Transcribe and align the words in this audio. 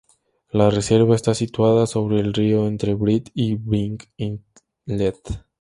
La 0.49 0.71
reserva 0.71 1.15
está 1.15 1.35
situada 1.35 1.85
sobre 1.85 2.19
el 2.21 2.33
río 2.33 2.65
entre 2.67 2.95
Britt 2.95 3.29
y 3.35 3.53
Byng 3.53 3.99
Inlet. 4.17 5.43